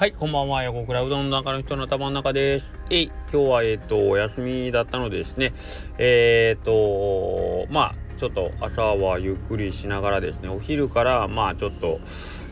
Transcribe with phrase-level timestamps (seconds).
[0.00, 0.62] はい、こんばんは。
[0.62, 2.74] 横倉うどんの中の人の頭の中です。
[2.88, 5.52] えい、今日は、えっ、ー、と、お休みだったのでですね、
[5.98, 12.00] えっ、ー、と、まあ、ちょっと朝はゆっくりしながらですね、お昼から、まあ、ちょっと、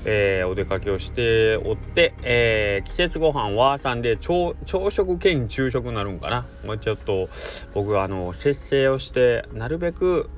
[0.05, 4.55] えー、お出かけをしておって、え、季節ご飯はさんで朝
[4.91, 6.45] 食兼昼食になるんかな。
[6.67, 7.31] もうちょっと
[7.73, 10.29] 僕はあの節制をしてなるべく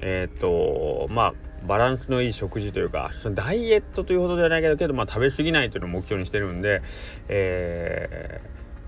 [0.00, 1.34] えっ、とまあ
[1.66, 6.82] バランスのいい食事というかそのダイエットというほどではないけどけど、まあ、食べ過ぎないというのを目標にしてるんで、
[7.28, 8.40] え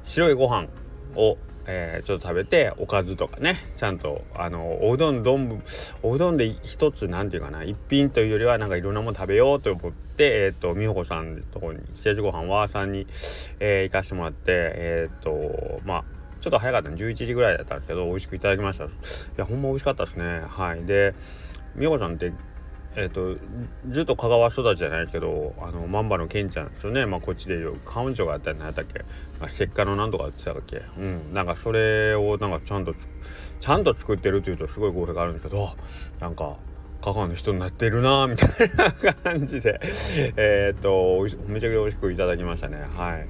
[0.04, 0.68] ー、白いご飯
[1.16, 5.62] を、えー、ちょっと食べておかずとかねちゃんとあのおうどん丼
[6.02, 13.06] おうどんで一つ何て言うかな一品というよりはなんかいろんなもの食べようと思ってえ、ー、と美穂子さんのところに季節ご飯わーさんに、
[13.60, 16.04] えー、行かしてもらってえっ、とまあ
[16.40, 18.84] ちょっと早かったの11時ぐらいだったんですけど美味しくいただきました。
[18.84, 18.88] い
[19.36, 20.42] やほんま美味しかったですね。
[20.46, 20.84] はい。
[20.84, 21.14] で
[21.76, 22.32] 美穂さんって
[22.96, 23.36] えっ、と
[23.90, 27.06] ずっと香川育ちじゃないですけどあのマンバのケンちゃんですよね。
[27.06, 29.00] まあこっちでいうカウンチョがあったり何やったっけ、
[29.38, 30.82] まあ、石化のなんとかって言ったっけ？
[30.98, 31.34] うん。
[31.34, 32.94] なんかそれをなんかちゃんと
[33.60, 35.70] ちゃんと作ってるっていうとすごい語弊があるんですけど
[36.20, 36.56] なんか
[37.02, 39.80] 香川の人になってるなみたいな感じで。
[40.36, 42.78] えっとめちゃくちゃ美味しくいただきましたね。
[42.96, 43.26] はい。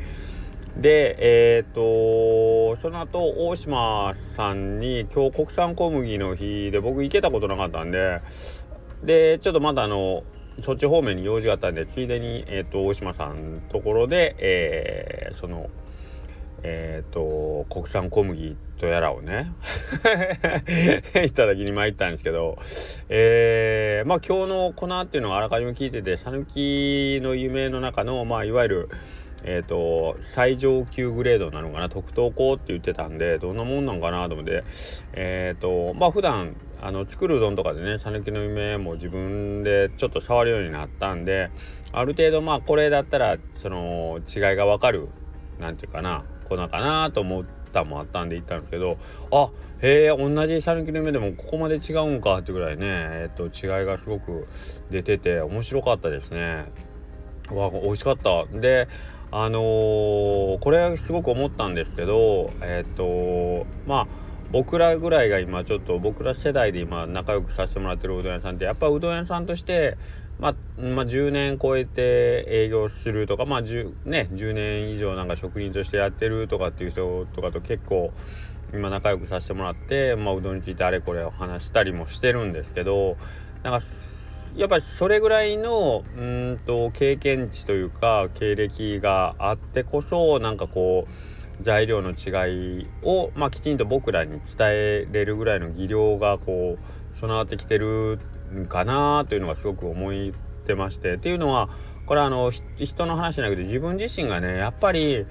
[0.80, 8.20] でえっ、とその後大島さんに今日国産小麦の日で僕行けたことなかったんで
[9.02, 10.24] でちょっとまだあの
[10.62, 15.70] そっち方面に用事があったんでついでに、えーと、大島さんのところで、えー、その
[16.64, 19.52] えっ、ー、と国産小麦とやらをね
[21.24, 22.58] いただきに参ったんですけど
[23.08, 28.88] えー、まあ今日の粉っていうのはあらかじめ聞いてて讃岐の夢の中のまあいわゆる
[29.44, 34.64] えっ、ー、と最上級グレードなのかな特等校って言ってたんでどんなもんなんかなと思って
[35.12, 41.50] えっ、ー、とまあ普段あの作るうどんとかでね讃岐の夢も自分でちょっと触るようになったんで
[41.92, 45.08] ある程度まあこれだったらその違いが分かる
[45.58, 48.98] なんていうかな粉かなと思ったもあったんで行ったんですけど
[49.32, 54.46] あへえ同じ讃岐の夢でもここまで違うんかってぐらいねえっと違いがすごく
[54.90, 56.66] 出てて面白かったですね。
[57.50, 58.88] わ美味しかったで
[59.30, 64.06] あのー、これすごく思ったんですけどえっ、とまあ
[64.50, 69.98] 僕らぐらいが今ちょっと僕ら世代で今仲良くさせてもらってるうどん屋さんってやっぱうどん屋さんとして
[70.38, 78.12] まあ、まあ、10年超えて営業するとかまあ 10, ね、10年以上なんか職人としてやってるとかっていう人とかと結構
[78.72, 83.16] 今仲良くさせてもらって、まあ、うどんについてあれこれを話したりもしてるんですけど
[83.62, 83.86] なんか
[84.56, 91.27] やっぱりそれぐらいのうんと経験値というか経歴があってこそなんかこう
[91.60, 98.20] 材料の違いを、まあ、きちんと僕らに伝えれるぐらいの技量がこう備わってきてる
[98.68, 100.12] かなというのがすごく思っ
[100.66, 101.14] てまして。
[101.14, 101.68] っていうのは
[102.06, 105.26] これはあの人の話じゃなくて自分自身がねやっぱり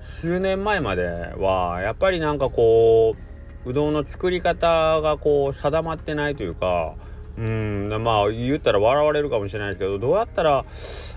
[0.00, 1.04] 数年前まで
[1.36, 3.16] はやっぱりなんかこ
[3.64, 6.94] ううどんの作り方がこう定まってないというか
[7.36, 10.64] うんまあ言ったら笑われるかもしれないですけどどうやったら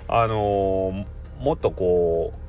[0.07, 2.42] あのー、もっとこう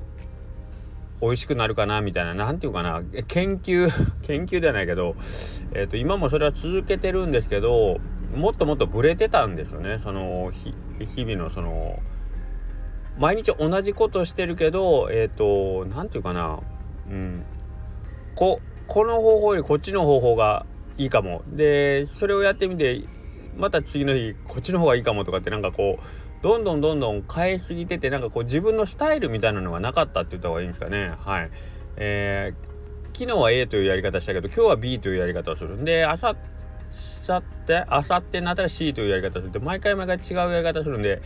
[1.21, 3.03] 美味しくなるかなみたいな何て言うかな。
[3.27, 3.89] 研究
[4.23, 5.15] 研究ではないけど、
[5.73, 7.99] えーと、今もそれは続けてるんですけど
[8.35, 9.99] もっともっとブレてたんですよね。
[9.99, 12.01] その日々のその
[13.19, 16.61] 毎日同じことしてるけどえっ、ー、と何て言うかな。
[17.11, 17.45] うん。
[18.35, 20.67] ここの方法よりこっちの方法が
[20.99, 21.43] いいかも。
[21.47, 23.03] でそれをやってみて
[23.57, 31.15] また次の日こっちの方がいいかもとかってなんかこうどんどんどんどん変えすぎててなんかこう自分のスタイルみたいなのがなかったって言った方がいいんですかね。
[31.25, 31.51] はい。
[31.97, 39.49] えー、昨日は A というやり方したけど今日は B というやり方をするんであさってあさってになったら C というやり方をする。
[39.49, 41.23] って毎回毎回違うやり方するんで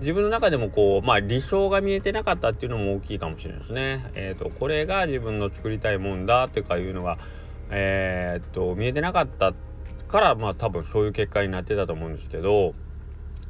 [0.00, 4.10] 自分の中でもこうまあ理想が見えてなかったっていうのも大きいかもしれないですね。
[4.16, 7.16] えっ、ー、とこれが自分の作りたいもんだとかいうのが
[7.70, 9.54] えっ、と見えてなかった
[10.08, 12.74] からまあ多分そういう結果になってたと思うんですけど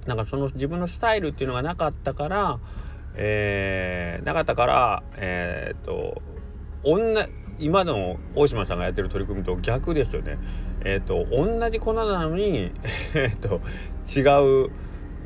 [0.06, 2.58] なんかその自分のスタイルっていうのがなかったから、
[3.14, 6.22] えー、なかったから、えー、と、
[6.82, 7.26] 女、
[7.58, 10.38] 今の大島さんがやってる取り組みと逆ですよね。
[10.84, 12.72] えー、と、同じ粉なのに、
[13.14, 13.60] えっと、
[14.06, 14.20] 違
[14.66, 14.70] う、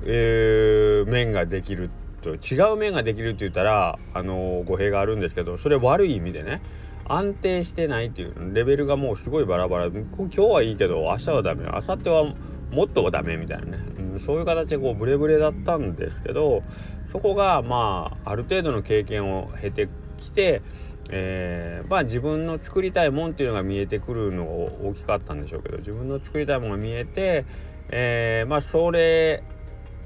[0.04, 1.90] えー、面ができる
[2.22, 6.62] と、違う面ができるって言ったら、あの語弊があるんですけど、それ悪い意味でね。
[7.04, 12.34] 安定してないっていうレベルがもうすごいバラバラ今日はいいけど明日はダメ明後日は
[12.70, 13.78] もっとダメみたいなね、
[14.20, 16.62] そういう形でこうブレブレだったんですけど
[17.11, 19.88] そこがまあある程度の経験を経て
[20.19, 20.62] きて、
[21.11, 24.50] えー、まあ自分の作りたいもんっていうのが見えてくるのが
[24.88, 27.44] 大きかったんでしょうけど自分の作りたいものが見えて、
[27.91, 29.43] えー、まあそれ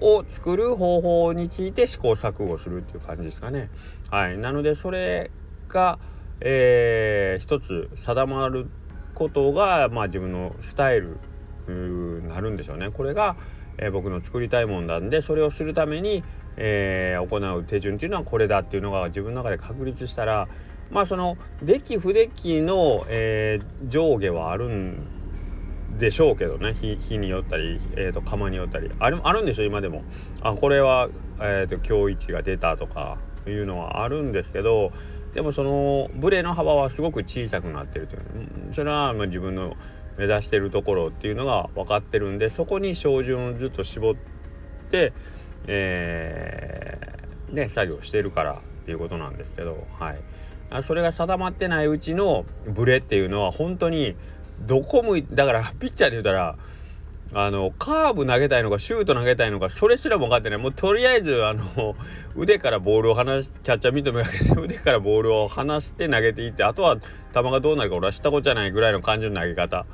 [0.00, 3.70] を作る方法について試行錯誤するっていう感じですかね。
[4.10, 5.30] はい、なのでそれ
[5.68, 5.98] が、
[6.40, 8.68] えー、一つ定まる
[9.16, 11.18] ことが、まあ、自分のスタイル
[11.68, 12.90] になるんでしょうね。
[12.90, 13.36] これが、
[13.78, 16.24] えー、僕の作りたいもんなんでそれをするために、
[16.56, 20.48] えー、行う手順っていうのはこれだっていうのが自分の中で確立したら
[20.90, 25.16] まあそのデッキ不デッキの、えー、上下はあるん
[25.98, 26.74] でしょうけどね。
[26.74, 28.90] 日によったり、えーと、釜によったり。
[28.98, 30.04] あるあるんでしょ今でも。
[30.42, 31.08] あこれは、
[31.40, 34.92] えーと、今日位置が出たとかいうのはあるんですけど
[35.34, 38.22] でもそのブレの幅はすごく小さくなってるという。
[38.74, 39.76] それはまあ自分の
[40.18, 44.14] 目指してるところっていうのが分かってるんでそこに照準をずっと絞っ
[44.90, 45.12] て、
[45.66, 50.18] えー、ね作業してるからっていうことなんですけどはい。
[50.82, 54.16] それが定まってないうちのブレっていうのは本当に
[54.60, 56.56] どこ向いだからピッチャーで言うたら
[57.34, 61.96] あのカーブ投げたいのかシュート投げたいのかそれすらも分かってないもうとりあえずあの
[62.36, 66.96] 腕からボールを離しキャッチャーミートめかけて 腕からボールを離して投げていってあとは
[67.34, 69.86] 球がどうなるか俺はしたことじゃないぐらいの感じの投げ方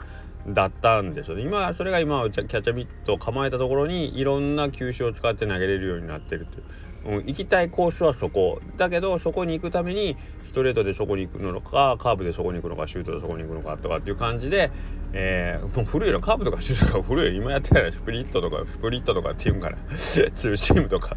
[0.47, 6.65] だったんですよね今それが今キャッチャーミットを構えたところにいろんな球種を使って投げれるようになってるという。
[7.05, 8.61] うん、行きたいコースはそこ。
[8.77, 14.71] だけどそこに行くためにストレートでそこに行くのかカーブでそこに行くのかシュートでそこに行くのかとかっていう感じで、
[15.13, 21.17] えー、もう古いのカーブとかシュートとか古い今やってないスプリットとかスプリットとかっていうんかな ツーシームとか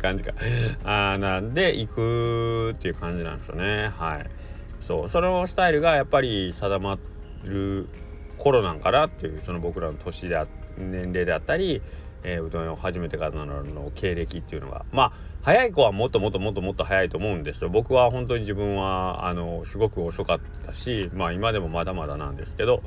[0.00, 0.32] 感じか。
[0.84, 3.90] あなんで行くっていう感じなんですよね。
[3.96, 4.30] はい。
[4.80, 5.08] そう。
[5.08, 6.98] そのスタイルがやっぱり定ま
[7.44, 7.88] る
[8.38, 10.46] 頃なんかなっていうその僕らの年であ
[10.78, 11.82] 年齢であったり
[12.22, 14.84] えー、うどんを始めてからの経歴っていうのが。
[14.92, 17.70] まあ早い子はもっともっともっともっと早いと思うんですよ。
[17.70, 22.82] 僕は本当に自分はあのすごく遅かったしまあ今でもまだまだなんですけど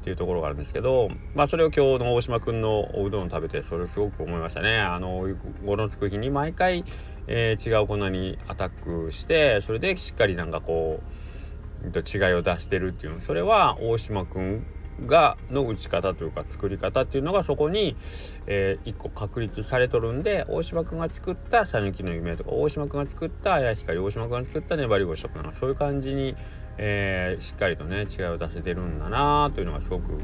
[0.00, 4.80] っていうところがあるんですけどまあそれを今日の大島君のおうどんを食べてそれをすごく思いましたね。
[4.80, 5.28] あの
[5.64, 6.84] ごのつく日に毎回、
[7.26, 14.64] えー、違う粉にアタックしてそれでしっかりなんかこう違いを出してるっていうそれは大島君
[15.06, 17.96] がの打ち方というか作り方っていうのがそこに、
[18.46, 26.36] えー、一個確立されとるんで大島君が作った讃岐の夢とか大島君が作った綾光大島君が作った粘り腰とかそういう感じに、
[26.78, 30.18] えー、しっかりとね違いを出せてるんだなというのがすごく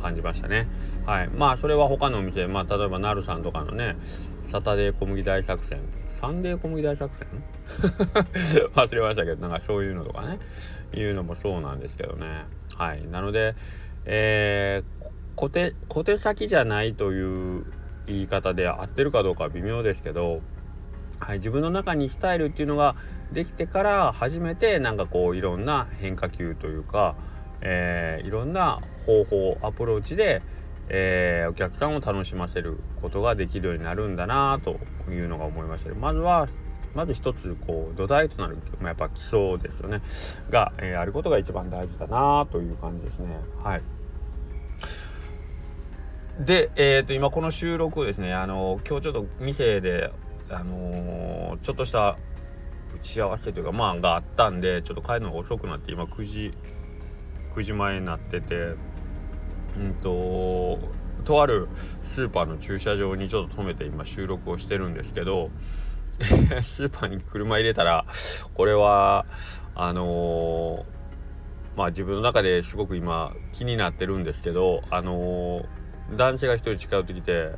[0.00, 0.68] 感じましたね。
[1.04, 3.96] はい、まあそれは他のお店、まあ、例えばなるさんとかのね
[4.50, 5.80] サタデー小麦大作戦
[6.22, 7.26] サンデー小麦大作戦？
[8.76, 10.38] 忘れましたけどなんかそういうのとかね
[10.94, 12.44] いうのもそうなんですけどね。
[12.76, 13.04] はい。
[13.08, 13.56] なので
[14.04, 15.04] えー、
[15.36, 17.64] 小手小手先じゃないという
[18.06, 20.40] 言い方で合ってるかどうかは微妙ですけど、
[21.20, 22.96] はい、自分の中にスタイルっていうのが
[23.32, 27.14] できてから初めてなんかこういろんな変化球というか、
[27.60, 30.42] えー、いろんな方法アプローチで、
[30.88, 35.94] えー、お客さんを楽しませることができるようになるんだなというのが思いました。
[35.94, 36.48] まずは
[36.94, 40.02] まず一つこう土台となる、まあ、やっぱ基礎ですよね。
[40.50, 43.40] が、えー、あることが一番大事だなという感じですね。
[43.62, 43.82] はい。
[46.38, 50.10] で、えー、と今この収録をですねあの今日ちょっと店で
[50.50, 52.16] あのー、ちょっとした
[52.94, 56.54] 打ち合わせというかまあがあったんでちょっと帰るのが遅くなって今9時
[57.54, 58.74] 9時前になってて
[59.76, 60.78] うんと
[61.24, 61.68] とある
[62.14, 65.50] スーパーの駐車場にちょっと止めて今収録をしてるんですけど
[66.62, 68.04] スーパーに車入れたら
[68.54, 69.26] これは
[69.74, 77.52] あのー、まあ自分の中ですごく今気になってるんですけどあのー、男性が一人近寄ってきて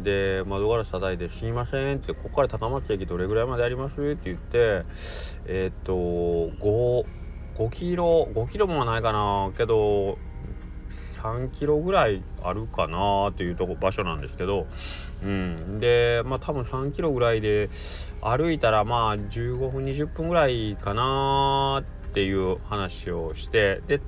[0.00, 4.82] で窓ガラス叩いて「すいません」って「ここから高松駅どれぐらいまであります?」って言って
[5.46, 7.06] えー、っと 5,
[7.56, 10.18] 5キロ5キロもないかなけど
[11.24, 14.66] 3キロぐらいあるかなっていうとこ場所なんですけど、
[15.24, 17.70] うん、でまあ多分3キロぐらいで
[18.20, 24.00] 歩いたらまあ15分20分ぐらいかなっていう話をしてで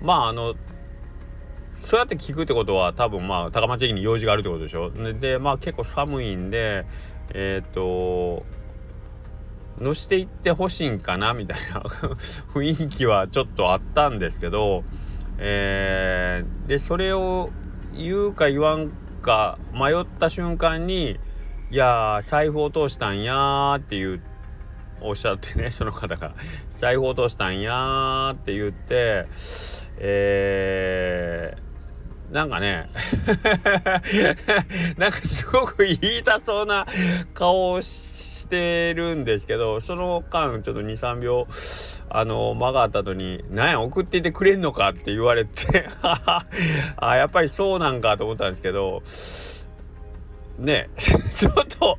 [0.00, 0.54] まああの
[1.82, 4.90] そうやって聞くってことは多分まあ高松駅に用事があるってことでしょ？
[4.90, 6.86] でまあ結構寒いんで
[7.34, 8.44] えっ、ー、と
[9.80, 11.80] 乗していってほしいんかなみたいな
[12.54, 14.84] 雰囲気はちょっとあったんですけど
[15.38, 17.50] えー、でそれを
[17.96, 21.18] 言うか言わんか迷った瞬間に
[21.70, 24.22] 「いやー財布落としたんや」っていう
[25.00, 26.34] おっしゃってね その方が
[26.78, 29.26] 「財布落としたんや」って言って
[29.98, 32.88] えー、なんかね
[34.96, 36.86] なんかすごく言いたそうな
[37.34, 41.46] 顔をしてるんですけどその間ちょっと23秒
[42.10, 49.02] あの、間があった後に、何や、送っていてくれんのかって言われて あ、やっぱりそうなんかと思ったんですけど、
[50.58, 51.98] ね ちょっと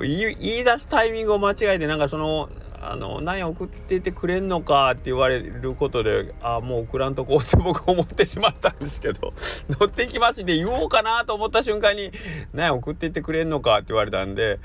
[0.00, 2.48] 言い出すタイミングを間違えてなんかその
[2.86, 9.32] あの何送っててくれんのかって言われることであもう送らんとこうって僕思ってしまったんですけど
[9.80, 12.12] 乗っていきますって言おうかなと思った瞬間に
[12.52, 14.60] 何送っててくれんのかって言われたんで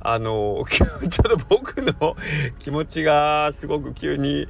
[0.00, 2.16] あの ちょっと僕の
[2.58, 4.46] 気持ちがすごく急に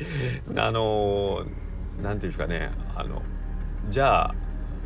[0.57, 1.45] あの
[2.03, 2.71] 何て言うんですかね。
[2.95, 3.23] あの
[3.89, 4.35] じゃあ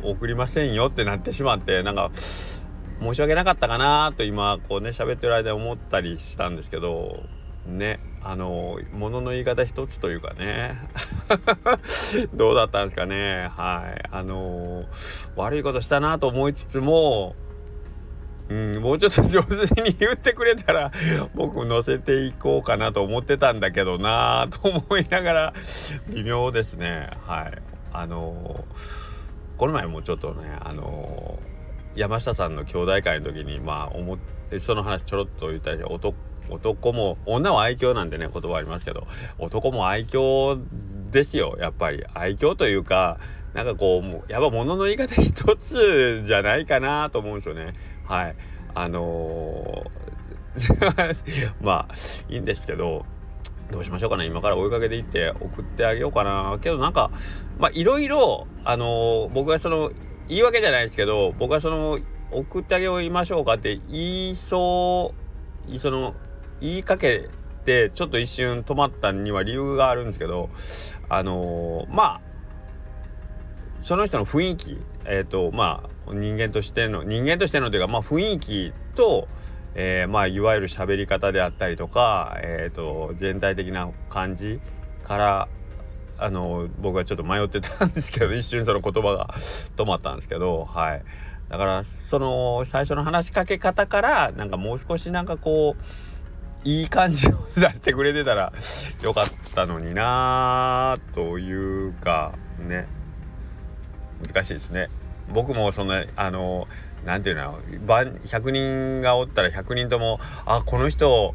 [0.03, 7.23] 送りませんよってなってしまってなんか申し訳なかったかなと今こうね喋ってる間思ったりしたんですけど
[7.65, 7.99] ね。
[8.21, 10.77] あの物の言い方一つというかね。
[12.33, 13.49] どうだったんですかね。
[13.55, 14.03] はい。
[14.11, 14.85] あの
[15.35, 17.35] 悪いことしたなと思いつつも
[18.49, 20.91] うん、もうちょっと上手に言ってくれたら
[21.35, 25.53] 僕乗せていこうかなと思ってたんだけどなぁと思いながら
[26.07, 27.11] 微妙ですね。
[27.27, 27.61] はい。
[27.93, 28.65] あの
[29.57, 31.39] この前もちょっとねあの
[31.95, 34.17] 山下さんの兄弟会の時にまあ思っ
[34.49, 36.15] てその話ちょろっと言ったり男
[36.49, 40.61] 男も女は愛嬌なんでね言葉ありますけど男も愛嬌
[41.11, 42.03] ですよやっぱり。
[42.13, 43.19] 愛嬌というか
[43.53, 47.73] なんかこうもうやっぱ物の言い方一つじゃないかなと思うんですよね。
[48.05, 48.35] はい。
[48.75, 51.15] あのー、
[51.61, 51.93] まあ
[52.29, 53.05] いいんですけど
[53.71, 54.25] どうしましょうかね。
[54.25, 56.57] 今から追いかけていって送ってあげようかな。
[56.61, 57.09] けどなんか
[57.57, 59.91] まあいろいろあのー、僕はその
[60.27, 61.99] 言い訳じゃないですけど僕はその
[62.31, 65.13] 送ってあげましょうかって言いそ
[65.67, 66.15] うその
[66.61, 67.29] 言いかけ
[67.65, 70.49] てちょっと一瞬止まったには理由があるんですけど
[71.09, 72.21] あのー、まあ
[73.81, 79.27] その人の雰囲気えっ、ー、とまあ人間としての人間としてのというかまあ雰囲気と、
[79.75, 84.59] えー、まあいわゆる喋り方であったりとかえっ、ー、と全体的な感じ
[85.03, 85.47] から
[86.17, 89.27] あの僕はちょっと迷ってたんですけど一瞬その言葉が
[89.77, 91.03] 止まったんですけどはい。
[91.49, 95.83] だからその最初の話しかけ方からなんかもう少しなんかこう
[96.63, 98.51] いい感じを出してくれてたら
[99.01, 99.25] よかっ
[99.55, 102.33] たのになーというか
[102.67, 102.87] ね。
[104.21, 104.89] 難しいですね。
[105.31, 106.67] 僕もそんなあの
[107.05, 107.59] 何て言うの
[108.25, 111.33] 100人がおったら100人ともあこの人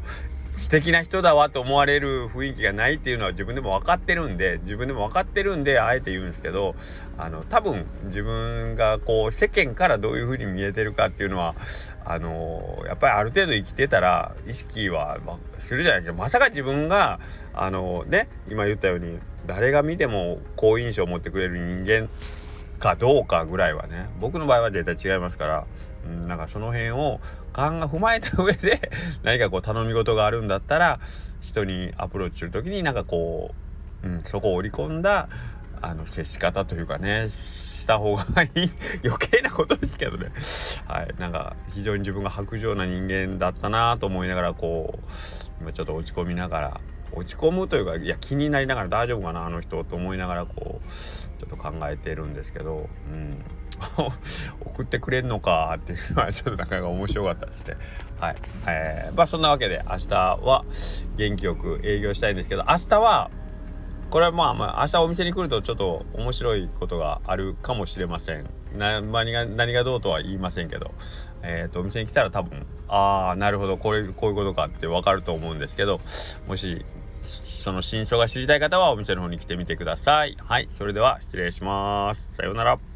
[0.57, 6.75] 素敵な人だわと思われる雰囲気がないっていうのは自分でも分かってるんで自分でも分かってるんであえて言うんですけど
[7.17, 11.55] あの多分自分がこう世間からどういう風に見えてるかっていうのは
[12.03, 15.17] あのやっぱりある程度生きてたら意識は、
[15.59, 16.17] するじゃないですか。
[16.17, 17.19] まさか自分が
[17.53, 22.09] あのね今言ったように誰が見ても好印象を持ってくれる人間
[22.79, 25.67] かどうかぐらいはね僕の場合は絶対違いますから、
[26.05, 27.19] うん、なんかその辺を
[27.53, 28.91] 勘が踏まえた上で
[29.23, 30.99] 何かこう頼み事があるんだったら
[31.41, 33.53] 人にアプローチする時になんかこ
[34.03, 35.29] う、うん、そこを織り込んだ
[35.81, 38.49] あの接し方というかねした方がいい。
[39.05, 40.31] 余計なことですけどね。
[40.87, 41.13] はい。
[41.19, 46.81] なんか非常に自分が薄情な人間だったなと思いながらこう今ちょっと落ち込みながら
[47.11, 50.89] 落ち込むというかいや気になりながら大丈夫かなあの人と思いながらこう
[51.39, 53.43] ちょっと考えてるんですけどうん
[54.61, 57.75] 送ってくれんのかっていうのはちょっとなかなか面白かったですね。
[58.19, 58.35] はい。
[58.67, 60.63] えー、まあそんなわけで明日は
[61.17, 63.29] 元気よく営業したいんですけど明日は
[64.09, 68.45] これはまあまあ明日お店に来るとちょっと面白いことがあるかもしれません。
[68.77, 70.91] な何が何がどうとは言いませんけど、
[71.41, 76.01] えーと、お店に来たら多分ああなるほどこれこういうことかって分かると思うんですけど
[76.47, 76.85] もし
[77.25, 80.37] その真相が知りたい方はお店の方に来てみてください。
[80.39, 82.35] はい、それでは失礼します。
[82.35, 82.94] さようなら。